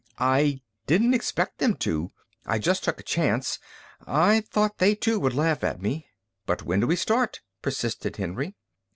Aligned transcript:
"I 0.17 0.61
didn't 0.87 1.13
expect 1.13 1.59
them 1.59 1.75
to. 1.75 2.11
I 2.43 2.57
just 2.57 2.83
took 2.83 2.99
a 2.99 3.03
chance. 3.03 3.59
I 4.07 4.41
thought 4.41 4.79
they, 4.79 4.95
too, 4.95 5.19
would 5.19 5.35
laugh 5.35 5.63
at 5.63 5.79
me." 5.79 6.07
"But 6.47 6.63
when 6.63 6.79
do 6.79 6.87
we 6.87 6.95
start?" 6.95 7.41
persisted 7.61 8.15
Henry. 8.15 8.55